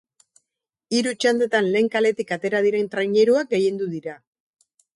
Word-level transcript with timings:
Hiru 0.99 1.11
txandetan 1.25 1.69
lehen 1.75 1.91
kaletik 1.97 2.35
atera 2.37 2.63
diren 2.69 2.91
traineruak 2.97 3.55
gailendu 3.55 3.93
dira. 3.95 4.19